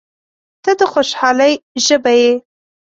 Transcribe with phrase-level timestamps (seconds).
[0.63, 1.53] •ته د خوشحالۍ
[1.85, 2.31] ژبه یې.